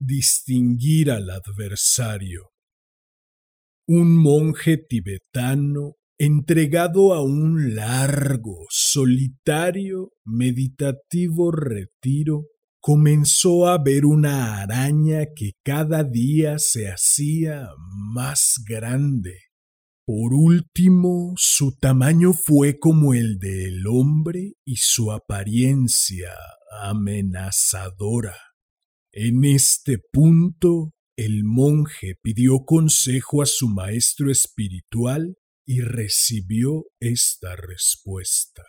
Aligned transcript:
distinguir 0.00 1.10
al 1.10 1.30
adversario. 1.30 2.50
Un 3.86 4.16
monje 4.16 4.78
tibetano 4.78 5.96
entregado 6.18 7.14
a 7.14 7.22
un 7.22 7.74
largo, 7.74 8.66
solitario, 8.68 10.10
meditativo 10.24 11.50
retiro, 11.50 12.46
comenzó 12.80 13.68
a 13.68 13.82
ver 13.82 14.04
una 14.04 14.60
araña 14.60 15.26
que 15.34 15.52
cada 15.64 16.04
día 16.04 16.58
se 16.58 16.88
hacía 16.88 17.68
más 18.14 18.62
grande. 18.68 19.38
Por 20.04 20.34
último, 20.34 21.34
su 21.36 21.76
tamaño 21.78 22.32
fue 22.32 22.78
como 22.78 23.14
el 23.14 23.38
del 23.38 23.86
hombre 23.86 24.54
y 24.64 24.76
su 24.76 25.12
apariencia 25.12 26.32
amenazadora. 26.82 28.49
En 29.12 29.44
este 29.44 29.98
punto, 29.98 30.94
el 31.16 31.44
monje 31.44 32.14
pidió 32.22 32.64
consejo 32.64 33.42
a 33.42 33.46
su 33.46 33.68
maestro 33.68 34.30
espiritual 34.30 35.36
y 35.66 35.80
recibió 35.80 36.86
esta 37.00 37.56
respuesta. 37.56 38.62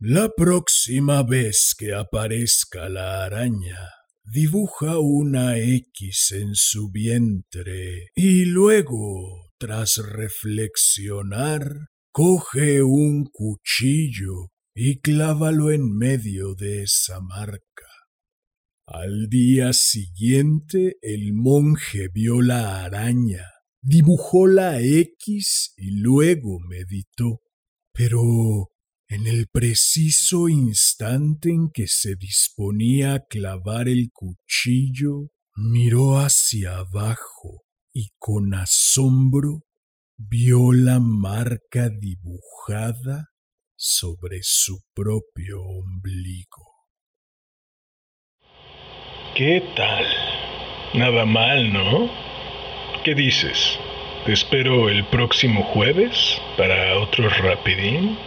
La 0.00 0.30
próxima 0.36 1.24
vez 1.24 1.74
que 1.76 1.92
aparezca 1.92 2.88
la 2.88 3.24
araña, 3.24 3.90
dibuja 4.22 4.98
una 4.98 5.58
X 5.58 6.32
en 6.32 6.54
su 6.54 6.90
vientre 6.92 8.10
y 8.14 8.44
luego, 8.44 9.50
tras 9.58 9.96
reflexionar, 9.96 11.88
coge 12.12 12.82
un 12.82 13.24
cuchillo 13.24 14.50
y 14.72 15.00
clávalo 15.00 15.72
en 15.72 15.96
medio 15.96 16.54
de 16.54 16.84
esa 16.84 17.20
marca. 17.20 17.87
Al 18.90 19.28
día 19.28 19.74
siguiente 19.74 20.96
el 21.02 21.34
monje 21.34 22.08
vio 22.08 22.40
la 22.40 22.84
araña, 22.84 23.44
dibujó 23.82 24.46
la 24.46 24.80
X 24.80 25.74
y 25.76 25.90
luego 26.00 26.58
meditó. 26.60 27.42
Pero 27.92 28.70
en 29.06 29.26
el 29.26 29.46
preciso 29.48 30.48
instante 30.48 31.50
en 31.50 31.68
que 31.70 31.86
se 31.86 32.16
disponía 32.16 33.12
a 33.12 33.26
clavar 33.26 33.90
el 33.90 34.08
cuchillo, 34.10 35.32
miró 35.54 36.20
hacia 36.20 36.78
abajo 36.78 37.66
y 37.92 38.12
con 38.16 38.54
asombro 38.54 39.66
vio 40.16 40.72
la 40.72 40.98
marca 40.98 41.90
dibujada 41.90 43.28
sobre 43.76 44.38
su 44.42 44.80
propio 44.94 45.60
ombligo. 45.62 46.77
¿Qué 49.38 49.62
tal? 49.76 50.04
Nada 50.94 51.24
mal, 51.24 51.72
¿no? 51.72 52.10
¿Qué 53.04 53.14
dices? 53.14 53.78
¿Te 54.26 54.32
espero 54.32 54.88
el 54.88 55.04
próximo 55.04 55.62
jueves 55.62 56.42
para 56.56 56.98
otro 56.98 57.28
rapidín? 57.28 58.18